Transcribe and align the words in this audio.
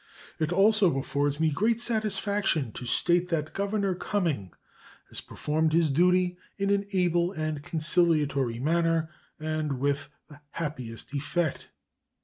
It 0.39 0.51
also 0.51 0.97
affords 0.97 1.39
me 1.39 1.51
great 1.51 1.79
satisfaction 1.79 2.71
to 2.71 2.87
state 2.87 3.29
that 3.29 3.53
Governor 3.53 3.93
Cumming 3.93 4.51
has 5.09 5.21
performed 5.21 5.73
his 5.73 5.91
duty 5.91 6.39
in 6.57 6.71
an 6.71 6.87
able 6.91 7.31
and 7.33 7.61
conciliatory 7.61 8.57
manner 8.59 9.11
and 9.39 9.77
with 9.79 10.09
the 10.27 10.39
happiest 10.53 11.13
effect. 11.13 11.69